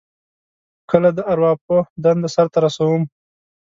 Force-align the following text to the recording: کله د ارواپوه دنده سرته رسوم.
کله 0.91 1.09
د 1.17 1.19
ارواپوه 1.31 1.79
دنده 2.03 2.29
سرته 2.35 2.57
رسوم. 2.65 3.03